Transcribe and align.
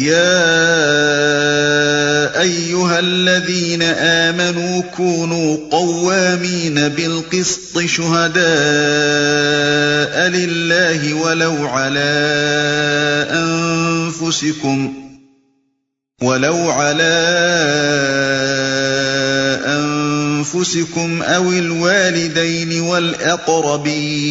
يا 0.00 0.40
ايها 2.40 2.98
الذين 2.98 3.82
امنوا 3.82 4.82
كونوا 4.96 5.56
قوامين 5.70 6.88
بالقسط 6.88 7.78
شهداء 7.78 8.40
لله 10.28 11.14
ولو 11.14 11.66
على 11.66 12.10
انفسكم 13.30 14.94
ولو 16.22 16.70
على 16.70 17.14
انفسكم 19.66 21.22
او 21.22 21.52
الوالدين 21.52 22.80
والاقربين 22.80 24.30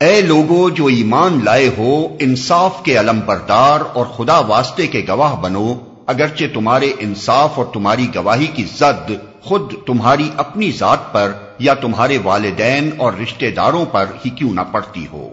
اے 0.00 0.20
لوگو، 0.20 0.70
جو 0.70 0.86
ایمان 0.86 1.40
لائے 1.44 1.70
ہو، 1.78 2.16
انصاف 2.20 2.82
کے 2.82 3.00
علم 3.00 3.20
بردار 3.26 3.80
اور 3.92 4.06
خدا 4.06 4.38
واسطے 4.38 4.86
کے 4.86 5.04
گواہ 5.08 5.34
بنو۔ 5.34 5.74
اگرچہ 6.06 6.44
تمہارے 6.54 6.92
انصاف 6.98 7.50
اور 7.54 7.64
تمہاری 7.64 8.06
گواہی 8.14 8.46
کی 8.46 8.64
زد 8.64 9.10
خود 9.42 9.72
تمہاری 9.86 10.30
اپنی 10.36 10.70
ذات 10.70 11.12
پر 11.12 11.32
یا 11.58 11.74
تمہارے 11.74 12.18
والدین 12.18 12.90
اور 12.96 13.12
رشتہ 13.12 13.46
داروں 13.56 13.84
پر 13.84 14.06
ہی 14.24 14.30
کیوں 14.30 14.54
نہ 14.54 14.60
پڑتی 14.72 15.06
ہو۔ 15.12 15.28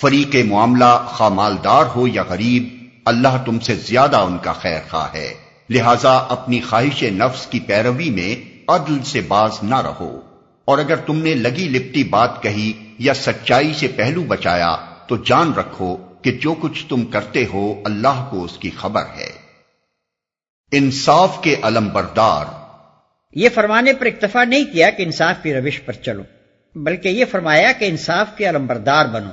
فریق 0.00 0.36
معاملہ 0.46 1.04
خامالدار 1.06 1.84
ہو 1.96 2.08
یا 2.08 2.22
غریب، 2.28 2.84
اللہ 3.04 3.42
تم 3.44 3.58
سے 3.58 3.74
زیادہ 3.74 4.16
ان 4.16 4.38
کا 4.42 4.52
خیر 4.52 4.80
خواہ 4.90 5.08
ہے۔ 5.14 5.34
لہذا 5.70 6.16
اپنی 6.16 6.60
خواہش 6.60 7.02
نفس 7.02 7.46
کی 7.46 7.60
پیروی 7.60 8.10
میں 8.10 8.36
عدل 8.68 8.98
سے 9.04 9.20
باز 9.20 9.50
نہ 9.62 9.80
رہو۔ 9.80 10.33
اور 10.64 10.78
اگر 10.78 10.96
تم 10.96 11.22
نے 11.22 11.34
لگی 11.34 11.68
لپٹی 11.68 12.04
بات 12.04 12.42
کہی 12.42 12.72
یا 12.98 13.14
سچائی 13.14 13.74
سے 13.74 13.88
پہلو 13.88 14.22
بچایا، 14.22 14.76
تو 15.06 15.16
جان 15.16 15.54
رکھو 15.54 15.96
کہ 16.22 16.30
جو 16.30 16.54
کچھ 16.54 16.86
تم 16.88 17.04
کرتے 17.04 17.44
ہو 17.54 17.82
اللہ 17.84 18.28
کو 18.30 18.44
اس 18.44 18.58
کی 18.58 18.70
خبر 18.70 19.02
ہے۔ 19.16 19.30
انصاف 20.72 21.42
کے 21.42 21.56
علم 21.62 21.88
بردار۔ 21.88 22.44
یہ 23.34 23.48
فرمانے 23.54 23.92
پر 23.92 24.06
اکتفا 24.06 24.44
نہیں 24.44 24.64
کیا 24.72 24.90
کہ 24.90 25.02
انصاف 25.02 25.36
کی 25.42 25.54
روش 25.54 25.80
پر 25.84 25.92
چلو، 25.92 26.22
بلکہ 26.74 27.08
یہ 27.08 27.24
فرمایا 27.24 27.72
کہ 27.72 27.84
انصاف 27.84 28.26
کے 28.36 28.48
علم 28.48 28.66
بردار 28.66 29.06
بنو۔ 29.06 29.30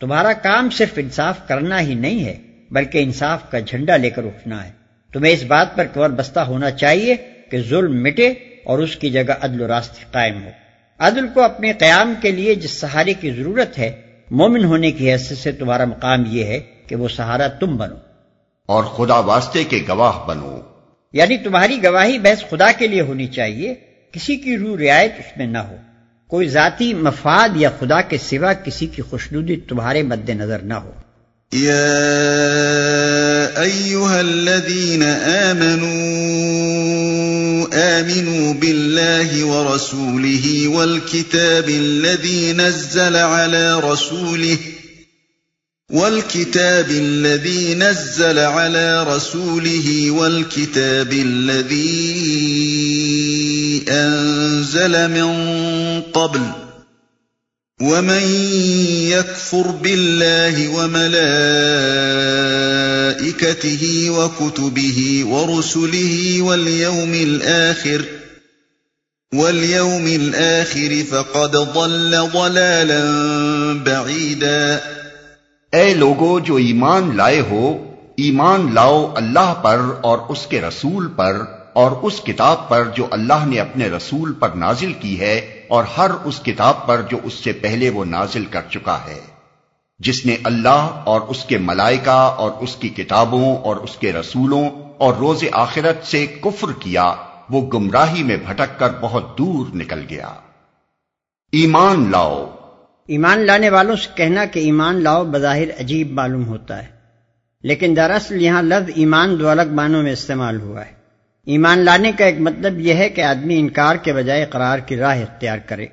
تمہارا 0.00 0.32
کام 0.32 0.70
صرف 0.70 0.92
انصاف 0.96 1.48
کرنا 1.48 1.80
ہی 1.80 1.94
نہیں 1.94 2.24
ہے، 2.24 2.38
بلکہ 2.70 3.02
انصاف 3.02 3.50
کا 3.50 3.58
جھنڈا 3.58 3.96
لے 3.96 4.10
کر 4.10 4.24
اٹھنا 4.24 4.66
ہے۔ 4.66 4.72
تمہیں 5.12 5.32
اس 5.32 5.42
بات 5.42 5.76
پر 5.76 5.86
کور 5.86 6.10
بستہ 6.10 6.40
ہونا 6.40 6.70
چاہیے 6.70 7.16
کہ 7.50 7.60
ظلم 7.60 8.02
مٹے 8.02 8.28
اور 8.64 8.78
اس 8.78 8.96
کی 8.96 9.10
جگہ 9.10 9.32
عدل 9.40 9.60
و 9.60 9.68
راست 9.68 10.12
قائم 10.12 10.44
ہو۔ 10.44 10.50
عدل 11.00 11.28
کو 11.28 11.42
اپنے 11.42 11.72
قیام 11.72 12.14
کے 12.22 12.30
لیے 12.30 12.54
جس 12.54 12.70
سہارے 12.70 13.14
کی 13.14 13.30
ضرورت 13.30 13.78
ہے 13.78 13.92
مومن 14.30 14.64
ہونے 14.64 14.90
کی 14.90 15.12
حیثیت 15.12 15.38
سے 15.38 15.52
تمہارا 15.52 15.84
مقام 15.84 16.24
یہ 16.26 16.44
ہے 16.44 16.60
کہ 16.86 16.96
وہ 16.96 17.08
سہارا 17.08 17.46
تم 17.46 17.76
بنو۔ 17.76 17.94
اور 18.66 18.84
خدا 18.84 19.18
واسطے 19.18 19.64
کے 19.64 19.84
گواہ 19.88 20.26
بنو۔ 20.26 20.60
یعنی 21.12 21.36
تمہاری 21.36 21.84
گواہی 21.84 22.18
بحث 22.18 22.44
خدا 22.50 22.72
کے 22.72 22.86
لیے 22.86 23.00
ہونی 23.00 23.26
چاہیے 23.26 23.74
کسی 24.12 24.36
کی 24.36 24.58
روح 24.58 24.78
رعایت 24.78 25.12
اس 25.18 25.36
میں 25.36 25.46
نہ 25.46 25.58
ہو۔ 25.58 25.76
کوئی 26.26 26.48
ذاتی 26.48 26.94
مفاد 26.94 27.48
یا 27.54 27.70
خدا 27.78 28.00
کے 28.00 28.18
سوا 28.18 28.52
کسی 28.52 28.86
کی 28.86 29.02
خوشنودی 29.02 29.56
تمہارے 29.56 30.02
مد 30.02 30.30
نظر 30.30 30.58
نہ 30.58 30.74
ہو۔ 30.74 30.92
الذين 34.20 35.02
آمنوا 37.82 38.54
بالله 38.54 39.44
ورسوله 39.44 40.68
والكتاب 40.68 41.68
الذي 41.68 42.52
نزل 42.52 43.16
على 43.16 43.80
رسوله 43.80 44.58
والكتاب 45.90 46.90
الذي 46.90 47.74
نزل 47.74 48.38
على 48.38 49.04
رسوله 49.04 50.10
والكتاب 50.10 51.12
الذي 51.12 52.24
أنزل 53.88 55.08
من 55.10 55.32
قبل 56.12 56.59
ومن 57.80 58.22
يكفر 59.08 59.66
بالله 59.70 60.68
وملائكته 60.68 61.30
وكتبه 64.10 65.24
ورسله 65.26 66.42
واليوم 66.42 67.14
الآخر 67.14 68.04
واليوم 69.34 70.06
الآخر 70.06 71.04
فقد 71.10 71.56
ضل 71.56 72.28
ضلالا 72.32 73.02
بعيدا 73.84 74.80
اے 75.72 75.94
لوگو، 75.94 76.38
جو 76.38 76.56
ایمان 76.56 77.16
لائے 77.16 77.40
ہو، 77.40 77.94
ایمان 78.16 78.74
لاؤ 78.74 79.14
اللہ 79.16 79.54
پر 79.62 79.80
اور 80.00 80.18
اس 80.28 80.46
کے 80.46 80.60
رسول 80.60 81.08
پر 81.16 81.59
اور 81.72 81.92
اس 82.02 82.20
کتاب 82.20 82.68
پر 82.68 82.88
جو 82.94 83.06
اللہ 83.10 83.46
نے 83.46 83.60
اپنے 83.60 83.88
رسول 83.88 84.32
پر 84.32 84.48
نازل 84.56 84.92
کی 84.92 85.18
ہے، 85.20 85.36
اور 85.68 85.84
ہر 85.96 86.10
اس 86.24 86.40
کتاب 86.40 86.86
پر 86.86 87.02
جو 87.02 87.18
اس 87.22 87.34
سے 87.34 87.52
پہلے 87.52 87.90
وہ 87.90 88.04
نازل 88.04 88.44
کر 88.44 88.62
چکا 88.70 88.98
ہے۔ 89.06 89.20
جس 90.00 90.24
نے 90.26 90.36
اللہ 90.44 91.02
اور 91.04 91.20
اس 91.20 91.44
کے 91.44 91.58
ملائکہ 91.58 92.10
اور 92.10 92.50
اس 92.60 92.76
کی 92.76 92.88
کتابوں 92.88 93.56
اور 93.56 93.76
اس 93.76 93.96
کے 93.96 94.12
رسولوں 94.12 94.68
اور 94.98 95.14
روز 95.14 95.44
آخرت 95.52 96.06
سے 96.06 96.26
کفر 96.40 96.72
کیا، 96.78 97.12
وہ 97.50 97.60
گمراہی 97.70 98.22
میں 98.22 98.36
بھٹک 98.36 98.78
کر 98.78 98.90
بہت 99.00 99.38
دور 99.38 99.66
نکل 99.76 100.04
گیا۔ 100.10 100.28
ایمان 101.52 102.10
لاؤ۔ 102.10 102.46
ایمان 103.08 103.38
لانے 103.38 103.70
والوں 103.70 103.96
سے 103.96 104.08
کہنا 104.14 104.44
کہ 104.44 104.60
ایمان 104.60 105.02
لاؤ 105.02 105.24
بظاہر 105.24 105.70
عجیب 105.80 106.12
معلوم 106.12 106.46
ہوتا 106.46 106.82
ہے، 106.82 106.88
لیکن 107.64 107.96
دراصل 107.96 108.42
یہاں 108.42 108.62
لفظ 108.62 108.90
ایمان 108.94 109.38
دو 109.40 109.48
الگ 109.48 109.72
معنوں 109.72 110.02
میں 110.02 110.12
استعمال 110.12 110.60
ہوا 110.60 110.84
ہے۔ 110.86 110.99
ایمان 111.46 111.78
لانے 111.78 112.12
کا 112.18 112.24
ایک 112.24 112.40
مطلب 112.40 112.80
یہ 112.80 112.94
ہے 112.94 113.08
کہ 113.08 113.20
آدمی 113.20 113.60
انکار 113.60 113.96
کے 113.96 114.12
بجائے 114.12 114.46
قرار 114.50 114.78
کی 114.78 114.96
راہ 114.96 115.20
اختیار 115.20 115.58
کرے۔ 115.58 115.86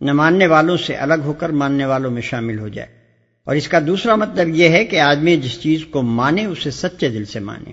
نہ 0.00 0.12
ماننے 0.12 0.46
والوں 0.46 0.76
سے 0.76 0.94
الگ 0.94 1.14
ہو 1.24 1.32
کر 1.32 1.48
ماننے 1.48 1.84
والوں 1.84 2.10
میں 2.10 2.22
شامل 2.22 2.58
ہو 2.58 2.68
جائے۔ 2.68 2.88
اور 3.44 3.56
اس 3.56 3.68
کا 3.68 3.78
دوسرا 3.86 4.14
مطلب 4.14 4.48
یہ 4.48 4.68
ہے 4.68 4.84
کہ 4.84 5.00
آدمی 5.00 5.36
جس 5.36 5.60
چیز 5.60 5.84
کو 5.90 6.02
مانے 6.02 6.44
اسے 6.44 6.70
سچے 6.70 7.08
دل 7.08 7.24
سے 7.24 7.40
مانے۔ 7.40 7.72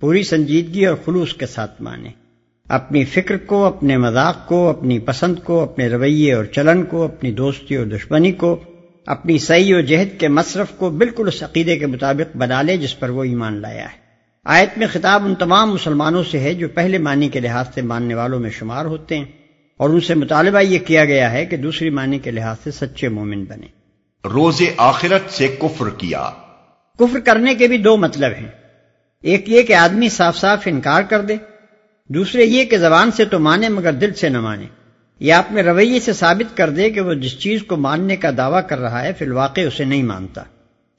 پوری 0.00 0.22
سنجیدگی 0.22 0.86
اور 0.86 0.96
خلوص 1.04 1.34
کے 1.34 1.46
ساتھ 1.46 1.82
مانے۔ 1.82 2.08
اپنی 2.68 3.04
فکر 3.04 3.36
کو، 3.36 3.64
اپنے 3.64 3.96
مذاق 3.96 4.48
کو، 4.48 4.68
اپنی 4.68 4.98
پسند 4.98 5.38
کو، 5.44 5.60
اپنے 5.60 5.88
رویے 5.88 6.34
اور 6.34 6.44
چلن 6.44 6.82
کو، 6.82 7.04
اپنی 7.04 7.32
دوستی 7.32 7.76
اور 7.76 7.86
دشمنی 7.86 8.32
کو، 8.32 8.60
اپنی 9.06 9.38
صحیح 9.38 9.74
و 9.74 9.80
جہد 9.80 10.20
کے 10.20 10.28
مصرف 10.28 10.66
کو 10.70 10.90
بالکل 10.90 11.28
اس 11.28 11.42
عقیدے 11.42 11.76
کے 11.76 11.86
مطابق 11.86 12.36
بنا 12.36 12.62
لے 12.62 12.76
جس 12.76 12.98
پر 12.98 13.08
وہ 13.08 13.24
ایمان 13.24 13.60
لایا 13.60 13.84
ہے۔ 13.84 14.01
آیت 14.44 14.78
میں 14.78 14.86
خطاب 14.92 15.24
ان 15.24 15.34
تمام 15.34 15.74
مسلمانوں 15.74 16.24
سے 16.30 16.38
ہے 16.40 16.54
جو 16.54 16.68
پہلے 16.68 16.98
معنی 16.98 17.28
کے 17.28 17.40
لحاظ 17.40 17.66
سے 17.74 17.82
ماننے 17.82 18.14
والوں 18.14 18.40
میں 18.40 18.50
شمار 18.50 18.84
ہوتے 18.84 19.18
ہیں 19.18 19.24
اور 19.76 19.90
ان 19.90 20.00
سے 20.00 20.14
مطالبہ 20.14 20.58
یہ 20.58 20.78
کیا 20.78 21.04
گیا 21.04 21.32
ہے 21.32 21.46
کہ 21.46 21.56
دوسری 21.56 21.90
معنی 21.90 22.18
کے 22.18 22.30
لحاظ 22.30 22.56
سے 22.64 22.70
سچے 22.70 23.08
مومن 23.08 23.44
بنے۔ 23.44 23.66
روز 24.28 24.62
آخرت 24.76 25.30
سے 25.30 25.56
کفر 25.60 25.90
کیا۔ 25.90 26.30
کفر 26.98 27.18
کرنے 27.20 27.54
کے 27.54 27.68
بھی 27.68 27.78
دو 27.78 27.96
مطلب 27.96 28.32
ہیں۔ 28.40 28.48
ایک 29.22 29.48
یہ 29.48 29.62
کہ 29.62 29.74
آدمی 29.74 30.08
صاف 30.08 30.36
صاف 30.36 30.62
انکار 30.64 31.02
کر 31.02 31.20
دے 31.20 31.36
دوسرے 32.08 32.44
یہ 32.44 32.64
کہ 32.64 32.78
زبان 32.78 33.10
سے 33.10 33.24
تو 33.24 33.38
مانے 33.38 33.68
مگر 33.68 33.92
دل 33.92 34.14
سے 34.14 34.28
نہ 34.28 34.40
مانے۔ 34.40 34.66
یا 35.20 35.38
اپنے 35.38 35.62
رویے 35.62 36.00
سے 36.00 36.12
ثابت 36.12 36.56
کر 36.56 36.70
دے 36.70 36.90
کہ 36.90 37.00
وہ 37.00 37.14
جس 37.14 37.38
چیز 37.38 37.62
کو 37.62 37.76
ماننے 37.76 38.16
کا 38.16 38.30
دعویٰ 38.36 38.68
کر 38.68 38.78
رہا 38.78 39.02
ہے 39.02 39.12
فی 39.18 39.24
الواقع 39.24 39.60
اسے 39.60 39.84
نہیں 39.84 40.02
مانتا۔ 40.02 40.42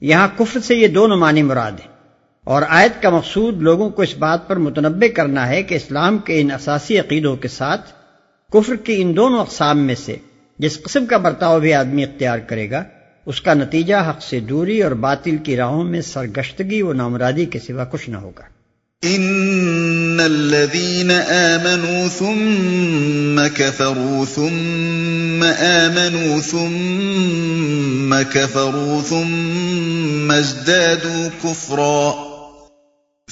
یہاں 0.00 0.28
کفر 0.36 0.60
سے 0.60 0.74
یہ 0.74 0.88
دونوں 0.88 1.16
معنی 1.16 1.42
مراد 1.42 1.72
ہیں۔ 1.72 1.93
اور 2.44 2.62
آیت 2.68 3.02
کا 3.02 3.10
مقصود 3.10 3.62
لوگوں 3.62 3.90
کو 3.90 4.02
اس 4.02 4.16
بات 4.18 4.48
پر 4.48 4.56
متنوع 4.56 5.08
کرنا 5.16 5.48
ہے 5.48 5.62
کہ 5.62 5.74
اسلام 5.74 6.18
کے 6.18 6.40
ان 6.40 6.50
اساسی 6.50 6.98
عقیدوں 6.98 7.36
کے 7.36 7.48
ساتھ 7.48 7.92
کفر 8.52 8.76
کی 8.76 9.02
ان 9.02 9.16
دونوں 9.16 9.40
اقسام 9.40 9.78
میں 9.78 9.94
سے 10.04 10.16
جس 10.58 10.82
قسم 10.82 11.06
کا 11.06 11.16
برتاؤ 11.16 11.60
بھی 11.60 11.74
آدمی 11.74 12.02
اختیار 12.02 12.38
کرے 12.38 12.70
گا، 12.70 12.84
اس 13.26 13.40
کا 13.40 13.54
نتیجہ 13.54 13.94
حق 14.08 14.22
سے 14.22 14.40
دوری 14.40 14.82
اور 14.82 14.92
باطل 14.92 15.36
کی 15.36 15.56
راہوں 15.56 15.84
میں 15.84 16.00
سرگشتگی 16.00 16.82
و 16.82 16.92
نامرادی 16.92 17.44
کے 17.44 17.58
سوا 17.58 17.84
کچھ 17.84 18.10
نہ 18.10 18.16
ہوگا۔ 18.16 18.44
ان 19.02 20.20
الذين 20.24 21.10
آمنوا 21.28 22.08
ثم 22.18 23.40
كفروا 23.54 24.24
ثم 24.34 25.44
آمنوا، 25.58 26.40
ثم 26.40 28.14
كفروا 28.30 29.08
ثم 29.08 30.30
ازدادوا 30.30 31.28
كفرا 31.42 32.33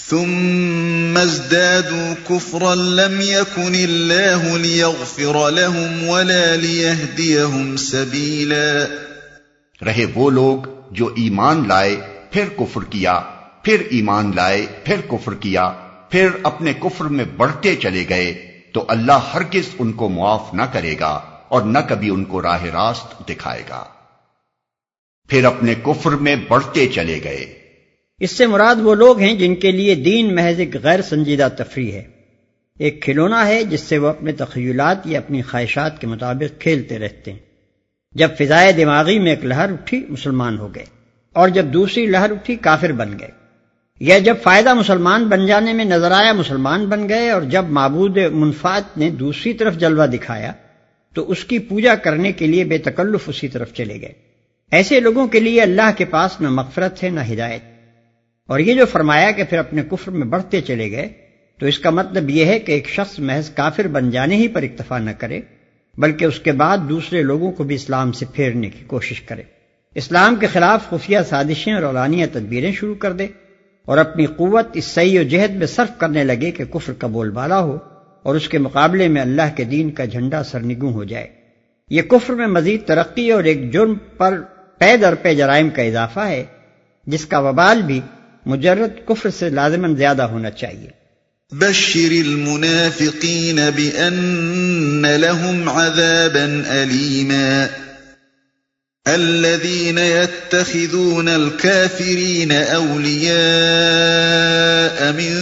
ثم 0.01 1.17
ازدادوا 1.17 2.15
كفرا 2.29 2.75
لم 2.75 3.21
يكن 3.21 3.75
الله 3.75 4.57
ليغفر 4.57 5.51
لهم 5.51 6.09
ولا 6.09 6.57
ليهديهم 6.57 7.77
سبيلا. 7.77 8.85
رہے 9.85 10.05
وہ 10.15 10.31
لوگ 10.31 10.59
جو 10.91 11.07
ایمان 11.07 11.69
لائے، 11.69 11.97
پھر 12.31 12.45
کفر 12.57 12.85
کیا، 12.85 13.21
پھر 13.63 13.83
ایمان 13.91 14.33
لائے، 14.35 14.67
پھر 14.85 14.97
کفر 15.09 15.35
کیا، 15.35 15.73
پھر 16.11 16.29
اپنے 16.43 16.73
کفر 16.73 17.05
میں 17.05 17.25
بڑھتے 17.25 17.77
چلے 17.77 18.05
گئے، 18.09 18.61
تو 18.75 18.85
اللہ 18.89 19.31
ہرگز 19.35 19.75
ان 19.79 19.93
کو 19.93 20.09
معاف 20.09 20.55
نہ 20.55 20.63
کرے 20.63 20.95
گا 21.01 21.21
اور 21.49 21.63
نہ 21.63 21.79
کبھی 21.89 22.11
ان 22.11 22.25
کو 22.25 22.43
راہ 22.43 22.65
راست 22.65 23.29
دکھائے 23.29 23.63
گا۔ 23.69 23.85
پھر 25.29 25.45
اپنے 25.45 25.75
کفر 25.75 26.11
میں 26.11 26.37
بڑھتے 26.37 26.87
چلے 26.87 27.21
گئے۔ 27.25 27.62
اس 28.23 28.31
سے 28.31 28.47
مراد 28.47 28.75
وہ 28.83 28.95
لوگ 28.95 29.21
ہیں 29.21 29.35
جن 29.35 29.55
کے 29.55 29.73
لیے 29.73 29.95
دین 29.95 30.35
محض 30.35 30.59
ایک 30.59 30.77
غیر 30.83 31.03
سنجیدہ 31.03 31.49
تفریح 31.57 31.93
ہے۔ 31.93 32.03
ایک 32.79 33.03
کھلونا 33.03 33.47
ہے 33.47 33.65
جس 33.65 33.81
سے 33.81 33.99
وہ 33.99 34.09
اپنے 34.09 34.33
تخیلات 34.33 34.97
یا 35.05 35.19
اپنی 35.19 35.43
خواہشات 35.43 36.01
کے 36.01 36.07
مطابق 36.07 36.61
کھیلتے 36.61 36.99
رہتے 36.99 37.33
ہیں۔ 37.33 37.39
جب 38.13 38.29
فضائے 38.39 38.73
دماغی 38.73 39.19
میں 39.19 39.31
ایک 39.31 39.45
لہر 39.45 39.73
اٹھی، 39.73 40.07
مسلمان 40.09 40.59
ہو 40.59 40.75
گئے۔ 40.75 40.85
اور 41.33 41.49
جب 41.49 41.65
دوسری 41.65 42.07
لہر 42.07 42.31
اٹھی، 42.31 42.57
کافر 42.57 42.93
بن 42.93 43.19
گئے۔ 43.21 43.29
یا 44.01 44.19
جب 44.19 44.35
فائدہ 44.43 44.75
مسلمان 44.75 45.25
بن 45.25 45.47
جانے 45.47 45.73
میں 45.73 45.85
نظر 45.85 46.11
آیا، 46.11 46.33
مسلمان 46.33 46.87
بن 46.87 47.09
گئے۔ 47.09 47.31
اور 47.31 47.43
جب 47.43 47.65
معبود 47.65 48.19
منفات 48.19 48.99
نے 48.99 49.11
دوسری 49.11 49.53
طرف 49.53 49.75
جلوہ 49.75 50.07
دکھایا، 50.07 50.53
تو 51.15 51.31
اس 51.31 51.45
کی 51.45 51.59
پوجا 51.59 51.95
کرنے 51.95 52.33
کے 52.33 52.47
لیے 52.47 52.65
بے 52.65 52.79
تکلف 52.79 53.29
اسی 53.29 53.49
طرف 53.49 53.73
چلے 53.75 54.01
گئے۔ 54.01 54.13
ایسے 54.71 55.01
لوگوں 55.01 55.27
کے 55.27 55.41
لیے 55.41 55.61
اللہ 55.61 55.91
کے 55.97 56.05
پاس 56.05 56.41
نہ 56.41 56.49
مغفرت 56.49 57.05
ہے، 57.05 57.09
نہ 57.09 57.21
ہدایت۔ 57.33 57.72
اور 58.49 58.61
یہ 58.61 58.75
جو 58.75 58.87
فرمایا 58.87 59.31
کہ 59.31 59.45
پھر 59.45 59.59
اپنے 59.59 59.83
کفر 59.91 60.11
میں 60.11 60.27
بڑھتے 60.27 60.61
چلے 60.61 60.91
گئے، 60.91 61.09
تو 61.59 61.67
اس 61.67 61.79
کا 61.79 61.91
مطلب 61.91 62.31
یہ 62.31 62.45
ہے 62.45 62.59
کہ 62.59 62.73
ایک 62.73 62.89
شخص 62.89 63.19
محض 63.19 63.51
کافر 63.51 63.87
بن 63.87 64.11
جانے 64.11 64.37
ہی 64.37 64.49
پر 64.49 64.63
اکتفا 64.63 64.99
نہ 64.99 65.11
کرے، 65.19 65.41
بلکہ 65.99 66.25
اس 66.25 66.41
کے 66.41 66.53
بعد 66.53 66.79
دوسرے 66.89 67.23
لوگوں 67.23 67.53
کو 67.53 67.65
بھی 67.65 67.75
اسلام 67.75 68.13
سے 68.13 68.27
پھیرنے 68.35 68.71
کی 68.71 68.85
کوشش 68.87 69.21
کرے۔ 69.21 69.43
اسلام 69.95 70.37
کے 70.37 70.47
خلاف 70.47 70.89
خفیہ 70.89 71.19
سازشیں 71.29 71.73
اور 71.73 71.83
اولانیہ 71.83 72.27
تدبیریں 72.33 72.73
شروع 72.73 72.95
کر 72.95 73.13
دے 73.13 73.27
اور 73.85 73.99
اپنی 73.99 74.27
قوت 74.27 74.67
اس 74.75 74.85
صحیح 74.85 75.21
و 75.21 75.23
جہد 75.23 75.51
میں 75.51 75.67
صرف 75.67 75.99
کرنے 75.99 76.25
لگے 76.25 76.51
کہ 76.51 76.65
کفر 76.65 76.93
کا 76.93 77.07
بول 77.07 77.31
بالا 77.31 77.61
ہو 77.61 77.79
اور 78.23 78.35
اس 78.35 78.49
کے 78.49 78.59
مقابلے 78.59 79.09
میں 79.09 79.23
اللہ 79.23 79.55
کے 79.57 79.65
دین 79.65 79.91
کا 79.91 80.05
جھنڈا 80.05 80.43
سرنگوں 80.43 80.93
ہو 80.93 81.05
جائے۔ 81.05 81.27
یہ 81.91 82.03
کفر 82.03 82.35
میں 82.35 82.47
مزید 82.47 82.85
ترقی 82.87 83.31
اور 83.31 83.45
ایک 83.45 83.73
جرم 83.73 83.95
پر 84.17 84.41
پے 84.79 84.97
در 84.97 85.15
پے 85.15 85.35
جرائم 85.35 85.71
کا 85.71 85.83
اضافہ 85.83 86.21
ہے، 86.21 86.45
جس 87.07 87.27
کا 87.27 87.39
وبال 87.39 87.83
بھی 87.83 88.01
مجرد 88.47 89.09
کفر 89.09 89.31
سے 89.31 89.51
لازمن 89.51 89.97
زیادہ 89.97 90.23
ہونا 90.23 90.51
چاہیے۔ 90.51 91.03
بشر 91.53 92.11
المنافقین 92.11 93.71
بأن 93.77 95.03
لهم 95.03 95.69
عذابا 95.69 96.63
أليما 96.67 97.69
الذين 99.07 99.99
يتخذون 99.99 101.29
الكافرين 101.29 102.53
أولياء 102.53 103.33
من 105.13 105.35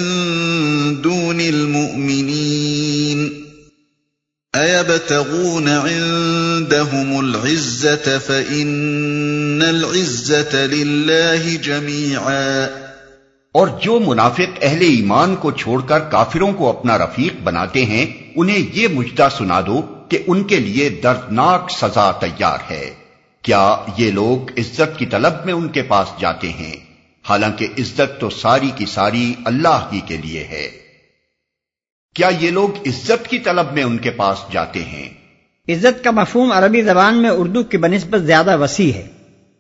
دون 1.03 1.41
المؤمنين 1.41 3.45
أيبتغون 4.57 5.69
عندهم 5.69 7.21
العزة 7.21 8.19
فإن 8.19 9.63
العزة 9.63 10.67
لله 10.67 11.57
جميعاً 11.57 12.90
اور 13.53 13.69
جو 13.83 14.01
منافق 14.07 14.59
اہل 14.63 14.81
ایمان 14.81 15.37
کو 15.37 15.51
چھوڑ 15.51 15.83
کر 15.83 15.99
کافروں 15.99 16.53
کو 16.53 16.69
اپنا 16.69 16.99
رفیق 16.99 17.35
بناتے 17.45 17.85
ہیں، 17.85 18.07
انہیں 18.37 18.71
یہ 18.73 18.89
مجدہ 18.89 19.29
سنا 19.39 19.61
دو 19.67 19.83
کہ 20.09 20.19
ان 20.27 20.45
کے 20.45 20.59
لیے 20.59 20.89
دردناک 20.89 21.71
سزا 21.71 22.11
تیار 22.11 22.59
ہے۔ 22.71 22.91
کیا 23.43 23.77
یہ 23.97 24.11
لوگ 24.11 24.51
عزت 24.59 24.99
کی 24.99 25.07
طلب 25.07 25.33
میں 25.45 25.55
ان 25.55 25.69
کے 25.69 25.83
پاس 25.83 26.21
جاتے 26.21 26.49
ہیں؟ 26.49 26.77
حالانکہ 27.29 27.67
عزت 27.79 28.21
تو 28.21 28.31
ساری 28.31 28.71
کی 28.77 28.87
ساری 28.87 29.35
اللہ 29.45 29.89
ہی 29.93 30.01
کے 30.01 30.17
لیے 30.17 30.45
ہے۔ 30.45 30.71
کیا 32.15 32.31
یہ 32.41 32.51
لوگ 32.51 32.69
عزت 32.87 33.29
کی 33.29 33.39
طلب 33.39 33.67
میں 33.73 33.83
ان 33.83 33.99
کے 33.99 34.11
پاس 34.11 34.53
جاتے 34.53 34.85
ہیں؟ 34.85 35.09
عزت 35.69 36.05
کا 36.05 36.11
مفہوم 36.11 36.53
عربی 36.53 36.83
زبان 36.83 37.23
میں 37.23 37.31
اردو 37.31 37.63
کی 37.63 37.77
بنسبت 37.77 38.21
زیادہ 38.21 38.59
وسیع 38.59 38.93
ہے۔ 38.93 39.07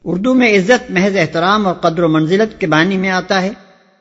اردو 0.04 0.34
میں 0.34 0.58
عزت 0.58 0.90
محض 0.90 1.16
احترام 1.16 1.66
اور 1.66 1.74
قدر 1.74 2.02
و 2.02 2.08
منزلت 2.08 2.60
کے 2.60 2.66
معنی 2.66 2.96
میں 2.96 3.10
آتا 3.10 3.42
ہے۔ 3.42 3.50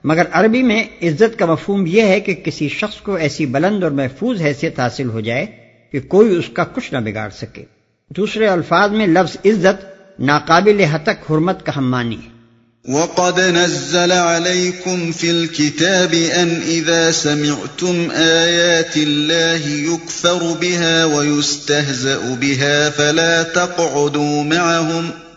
مگر 0.03 0.23
عربی 0.31 0.63
میں 0.63 0.83
عزت 0.83 1.39
کا 1.39 1.45
مفہوم 1.45 1.85
یہ 1.87 2.01
ہے 2.01 2.19
کہ 2.19 2.33
کسی 2.33 2.69
شخص 2.69 3.01
کو 3.01 3.15
ایسی 3.15 3.45
بلند 3.45 3.83
اور 3.83 3.91
محفوظ 3.91 4.41
حیثیت 4.41 4.79
حاصل 4.79 5.09
ہو 5.09 5.19
جائے 5.19 5.45
کہ 5.91 5.99
کوئی 5.99 6.35
اس 6.35 6.45
کا 6.53 6.63
کچھ 6.63 6.93
نہ 6.93 6.97
بگاڑ 6.97 7.29
سکے۔ 7.29 7.63
دوسرے 8.09 8.47
الفاظ 8.47 8.91
میں 8.91 9.07
لفظ 9.07 9.37
عزت 9.45 9.85
ناقابل 10.19 10.79
حتک 10.79 11.31
حرمت 11.31 11.65
کا 11.65 11.71
ہم 11.75 11.91
مانی 11.91 12.15
ہے۔ 12.15 12.39
وقد 12.87 13.39
نزل 13.39 14.11
عليكم 14.11 15.11
في 15.11 15.29
الكتاب 15.29 16.15
أن 16.35 16.49
إذا 16.67 17.11
سمعتم 17.11 18.07
آيات 18.15 18.97
الله 18.97 19.67
يكفر 19.67 20.43
بها 20.59 21.05
ويستهزأ 21.05 22.35
بها 22.39 22.89
فلا 22.95 23.43
تقعدوا 23.43 24.43
معهم 24.43 25.28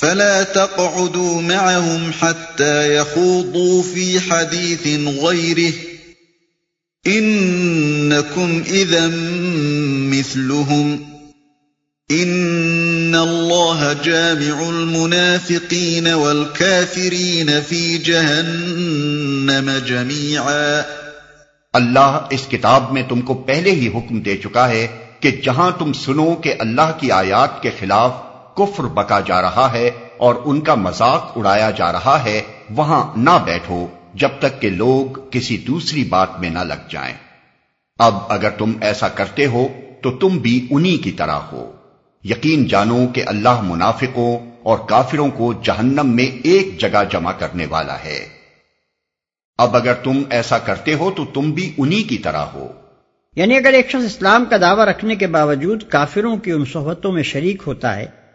فلا 0.00 0.42
تقعدوا 0.42 1.42
معهم 1.42 2.12
حتى 2.20 2.96
يخوضوا 2.96 3.82
في 3.82 4.20
حديث 4.20 5.08
غيره. 5.08 5.72
إنكم 7.06 8.64
إذا 8.66 9.06
مثلهم. 10.12 11.04
إن 12.10 13.14
الله 13.14 13.92
جامع 13.92 14.68
المنافقين 14.68 16.14
والكافرين 16.14 17.60
في 17.68 17.98
جهنم 17.98 19.70
جميعا. 19.86 20.82
اللہ 21.72 22.26
اس 22.30 22.46
کتاب 22.50 22.92
میں 22.92 23.02
تم 23.08 23.20
کو 23.20 23.34
پہلے 23.34 23.70
ہی 23.70 23.88
حکم 23.88 24.20
دے 24.20 24.36
چکا 24.36 24.68
ہے 24.68 24.86
کہ 25.20 25.30
جہاں 25.44 25.70
تم 25.78 25.92
سنو 25.92 26.34
کہ 26.34 26.54
اللہ 26.58 26.92
کی 27.00 27.10
آیات 27.10 27.62
کے 27.62 27.70
خلاف 27.80 28.12
کفر 28.56 28.84
بکا 28.84 29.20
جا 29.20 29.42
رہا 29.42 29.72
ہے 29.72 29.90
اور 30.16 30.34
ان 30.44 30.60
کا 30.60 30.74
مذاق 30.74 31.32
اڑایا 31.36 31.70
جا 31.70 31.92
رہا 31.92 32.24
ہے، 32.24 32.42
وہاں 32.70 33.12
نہ 33.16 33.30
بیٹھو 33.44 33.86
جب 34.14 34.28
تک 34.38 34.62
کہ 34.62 34.70
لوگ 34.70 35.18
کسی 35.30 35.56
دوسری 35.56 36.04
بات 36.04 36.40
میں 36.40 36.50
نہ 36.50 36.58
لگ 36.58 36.88
جائیں۔ 36.90 37.14
اب 37.98 38.14
اگر 38.28 38.50
تم 38.50 38.72
ایسا 38.80 39.08
کرتے 39.08 39.46
ہو، 39.46 39.68
تو 40.02 40.10
تم 40.10 40.28
بھی 40.28 40.66
انہی 40.70 40.96
کی 40.96 41.10
طرح 41.10 41.34
ہو۔ 41.34 41.72
یقین 42.24 42.64
جانو 42.64 43.06
کہ 43.12 43.22
اللہ 43.26 43.60
منافقوں 43.60 44.38
اور 44.62 44.78
کافروں 44.78 45.30
کو 45.30 45.52
جہنم 45.52 46.16
میں 46.16 46.26
ایک 46.44 46.80
جگہ 46.80 47.04
جمع 47.10 47.32
کرنے 47.32 47.66
والا 47.66 47.96
ہے۔ 48.04 48.28
اب 49.58 49.76
اگر 49.76 49.94
تم 49.94 50.22
ایسا 50.30 50.58
کرتے 50.58 50.94
ہو، 50.94 51.10
تو 51.16 51.24
تم 51.24 51.50
بھی 51.50 51.72
انہی 51.78 52.02
کی 52.02 52.18
طرح 52.18 52.44
ہو۔ 52.44 52.72
یعنی 53.36 53.56
اگر 53.56 53.72
ایک 53.72 53.88
شخص 53.88 54.04
اسلام 54.04 54.44
کا 54.44 54.56
دعویٰ 54.60 54.84
رکھنے 54.84 55.16
کے 55.16 55.26
باوجود 55.26 55.82
کافروں 55.88 56.36
کی 56.36 56.52
ان 56.52 56.64
صحبتوں 56.64 57.12
میں 57.12 57.22
شریک 57.22 57.62
ہوتا 57.66 57.96
ہے 57.96 58.25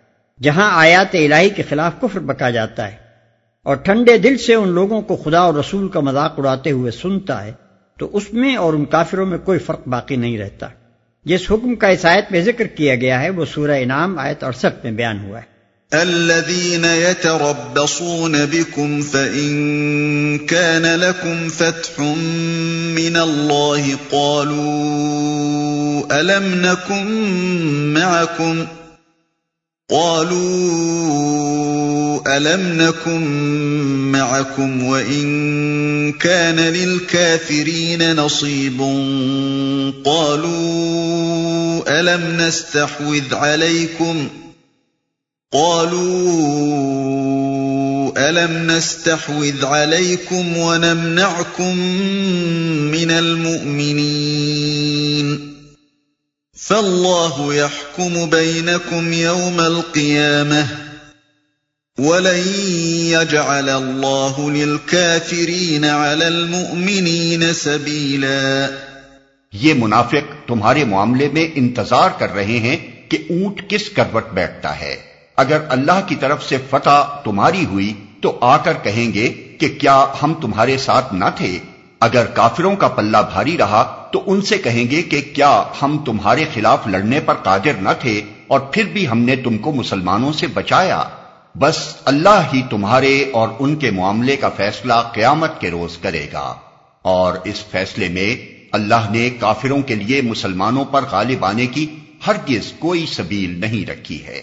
جہاں 0.42 0.70
آیات 0.74 1.16
الہی 1.16 1.50
کے 1.50 1.64
خلاف 1.70 1.94
کفر 2.02 2.20
بکا 2.20 2.50
جاتا 2.50 2.92
ہے 2.92 2.96
اور 3.66 3.76
ٹھنڈے 3.76 4.18
دل 4.18 4.38
سے 4.38 4.54
ان 4.54 4.70
لوگوں 4.70 5.02
کو 5.02 5.16
خدا 5.16 5.40
اور 5.40 5.54
رسول 5.54 5.88
کا 5.90 6.00
مذاق 6.00 6.40
اڑاتے 6.40 6.72
ہوئے 6.72 6.92
سنتا 6.92 7.44
ہے، 7.46 7.52
تو 8.00 8.10
اس 8.14 8.34
میں 8.34 8.56
اور 8.56 8.74
ان 8.74 8.86
کافروں 8.86 9.26
میں 9.26 9.38
کوئی 9.38 9.60
فرق 9.60 9.88
باقی 9.88 10.16
نہیں 10.16 10.38
رہتا 10.38 10.68
جس 11.26 11.52
حکم 11.52 11.76
کا 11.76 11.88
اس 11.88 12.06
آیت 12.06 12.32
میں 12.32 12.42
ذکر 12.42 12.68
کیا 12.68 12.96
گیا 12.96 13.22
ہے، 13.22 13.30
وہ 13.30 13.46
سورہ 13.46 13.78
انعام 13.82 14.20
آیت 14.20 14.44
اڑسٹھ 14.44 14.78
میں 14.84 14.92
بیان 14.92 15.18
ہوا 15.26 15.40
ہے 15.40 15.50
الذين 15.92 16.86
يتربصون 16.86 18.36
بكم 18.46 19.02
فإن 19.02 20.38
كان 20.38 20.86
لكم 20.96 21.50
فتح 21.50 22.00
من 22.96 23.18
الله 23.18 23.96
قالوا 24.12 26.04
ألم 26.20 26.46
نكن 26.66 27.08
معكم؟ 27.94 28.66
قالوا 29.92 31.42
ألم 32.38 32.82
نكن 32.82 33.22
معكم 34.12 34.84
وإن 34.84 36.12
كان 36.12 36.60
للكافرين 36.60 38.16
نصيب 38.16 38.80
قالوا 40.06 42.00
ألم 42.00 42.38
نستحوذ 42.42 43.36
عليكم 43.36 44.28
قالوا 45.54 46.52
ألم 48.30 48.72
نستحوذ 48.72 49.66
عليكم 49.66 50.58
ونمنعكم 50.58 51.78
من 52.92 53.12
المؤمنين 53.12 54.72
فاللہ 56.68 57.54
يحكم 57.54 58.30
بينكم 58.30 59.14
يوم 59.14 59.60
القيامة 59.60 60.68
وَلَن 61.98 62.44
يَجْعَلَ 63.06 63.70
اللَّهُ 63.70 64.52
لِلْكَافِرِينَ 64.52 65.86
عَلَى 65.86 66.26
الْمُؤْمِنِينَ 66.26 67.54
سَبِيلًا 67.54 68.68
یہ 69.54 69.74
منافق 69.74 70.48
تمہارے 70.48 70.86
معاملے 70.86 71.30
میں 71.34 71.48
انتظار 71.56 72.10
کر 72.18 72.34
رہے 72.34 72.60
ہیں 72.60 72.78
کہ 73.10 73.18
اونٹ 73.30 73.70
کس 73.70 73.90
کروٹ 73.90 74.30
بیٹھتا 74.34 74.80
ہے۔ 74.80 74.96
اگر 75.38 75.58
اللہ 75.70 76.06
کی 76.08 76.16
طرف 76.16 76.50
سے 76.50 76.58
فتح 76.70 77.04
تمہاری 77.24 77.66
ہوئی 77.66 77.94
تو 78.22 78.38
آ 78.42 78.58
کر 78.58 78.74
کہیں 78.84 79.14
گے 79.14 79.30
کہ 79.30 79.68
کیا 79.82 80.06
ہم 80.24 80.34
تمہارے 80.34 80.78
ساتھ 80.78 81.14
نہ 81.14 81.26
تھے؟ 81.36 81.60
اگر 82.02 82.26
کافروں 82.26 82.76
کا 82.76 82.88
پلہ 82.88 83.18
بھاری 83.34 83.58
رہا 83.58 84.10
تو 84.14 84.24
ان 84.26 84.42
سے 84.42 84.58
کہیں 84.58 84.92
گے 84.92 85.02
کہ 85.02 85.22
کیا 85.22 85.64
ہم 85.82 86.04
تمہارے 86.06 86.46
خلاف 86.54 86.88
لڑنے 86.88 87.20
پر 87.20 87.34
قادر 87.34 87.74
نہ 87.82 87.90
تھے 88.00 88.22
اور 88.48 88.60
پھر 88.60 88.84
بھی 88.84 89.08
ہم 89.08 89.20
نے 89.20 89.36
تم 89.36 89.58
کو 89.58 89.72
مسلمانوں 89.72 90.34
سے 90.34 90.48
بچایا۔ 90.48 91.04
بس 91.60 91.96
اللہ 92.06 92.42
ہی 92.54 92.62
تمہارے 92.70 93.32
اور 93.34 93.50
ان 93.60 93.76
کے 93.76 93.92
معاملے 93.92 94.36
کا 94.36 94.50
فیصلہ 94.50 94.94
قیامت 95.14 95.62
کے 95.62 95.72
روز 95.72 95.98
کرے 95.98 96.28
گا۔ 96.34 96.56
اور 97.02 97.34
اس 97.44 97.66
فیصلے 97.72 98.10
میں 98.10 98.36
اللہ 98.72 99.12
نے 99.12 99.30
کافروں 99.30 99.82
کے 99.82 99.96
لیے 99.96 100.22
مسلمانوں 100.22 100.86
پر 100.86 101.06
غالب 101.12 101.46
آنے 101.46 101.68
کی 101.68 101.96
ہرگز 102.28 102.74
کوئی 102.80 103.06
سبیل 103.06 103.60
نہیں 103.60 103.90
رکھی 103.90 104.26
ہے۔ 104.26 104.42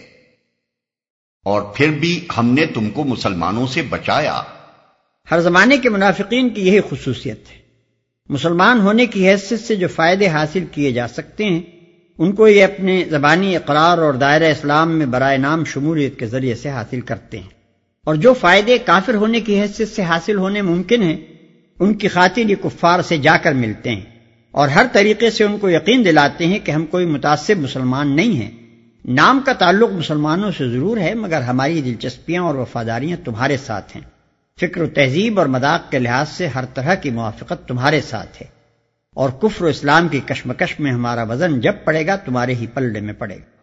اور 1.44 1.62
پھر 1.62 1.88
بھی 1.88 2.26
ہم 2.36 2.46
نے 2.46 2.66
تم 2.66 2.90
کو 2.90 3.04
مسلمانوں 3.04 3.66
سے 3.66 3.82
بچایا۔ 3.82 4.42
ہر 5.30 5.40
زمانے 5.40 5.78
کے 5.78 5.90
منافقین 5.90 6.48
کی 6.48 6.66
یہی 6.68 6.80
خصوصیت 6.90 7.40
ہے۔ 7.50 7.58
مسلمان 8.28 8.80
ہونے 8.80 9.06
کی 9.06 9.28
حیثیت 9.28 9.60
سے 9.60 9.76
جو 9.76 9.88
فائدے 9.88 10.28
حاصل 10.28 10.64
کیے 10.72 10.92
جا 10.92 11.08
سکتے 11.08 11.44
ہیں، 11.44 11.60
ان 12.18 12.32
کو 12.32 12.48
یہ 12.48 12.64
اپنے 12.64 13.04
زبانی 13.10 13.56
اقرار 13.56 13.98
اور 13.98 14.14
دائرہ 14.14 14.44
اسلام 14.44 14.98
میں 14.98 15.06
برائے 15.06 15.38
نام 15.38 15.64
شمولیت 15.64 16.18
کے 16.18 16.26
ذریعے 16.26 16.54
سے 16.54 16.70
حاصل 16.70 17.00
کرتے 17.00 17.38
ہیں۔ 17.38 17.48
اور 18.04 18.14
جو 18.14 18.34
فائدے 18.34 18.78
کافر 18.78 19.14
ہونے 19.14 19.40
کی 19.40 19.60
حیثیت 19.60 19.88
سے 19.88 20.02
حاصل 20.02 20.36
ہونے 20.36 20.62
ممکن 20.62 21.02
ہیں، 21.02 21.16
ان 21.78 21.94
کی 21.94 22.08
خاطر 22.08 22.50
یہ 22.50 22.54
کفار 22.54 23.02
سے 23.02 23.16
جا 23.16 23.36
کر 23.36 23.52
ملتے 23.52 23.90
ہیں۔ 23.90 24.00
اور 24.50 24.68
ہر 24.68 24.86
طریقے 24.92 25.30
سے 25.30 25.44
ان 25.44 25.58
کو 25.58 25.70
یقین 25.70 26.04
دلاتے 26.04 26.46
ہیں 26.46 26.58
کہ 26.58 26.70
ہم 26.70 26.86
کوئی 26.86 27.06
متاثر 27.06 27.54
مسلمان 27.54 28.16
نہیں 28.16 28.32
ہیں۔ 28.32 28.50
نام 29.04 29.40
کا 29.46 29.52
تعلق 29.52 29.92
مسلمانوں 29.92 30.50
سے 30.58 30.68
ضرور 30.68 30.96
ہے، 30.96 31.14
مگر 31.14 31.40
ہماری 31.40 31.80
دلچسپیاں 31.80 32.42
اور 32.42 32.54
وفاداریاں 32.54 33.16
تمہارے 33.24 33.56
ساتھ 33.56 33.96
ہیں۔ 33.96 34.17
فکر 34.60 34.82
و 34.82 34.86
تہذیب 34.86 35.38
اور 35.38 35.46
مذاق 35.46 35.90
کے 35.90 35.98
لحاظ 35.98 36.28
سے 36.28 36.46
ہر 36.46 36.64
طرح 36.74 36.94
کی 36.94 37.10
موافقت 37.10 37.68
تمہارے 37.68 38.00
ساتھ 38.00 38.42
ہے 38.42 38.46
اور 39.14 39.30
کفر 39.30 39.64
و 39.64 39.66
اسلام 39.66 40.08
کی 40.08 40.20
کشمکش 40.20 40.80
میں 40.80 40.92
ہمارا 40.92 41.22
وزن 41.22 41.60
جب 41.60 41.72
پڑے 41.84 42.06
گا 42.06 42.16
تمہارے 42.16 42.54
ہی 42.54 42.66
پلڑے 42.66 43.00
میں 43.00 43.14
پڑے 43.14 43.36
گا۔ 43.36 43.57